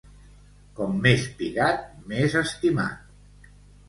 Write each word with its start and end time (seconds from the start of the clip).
Com 0.77 0.95
més 1.03 1.27
pigat, 1.41 1.83
més 2.13 2.39
estimat. 2.41 3.53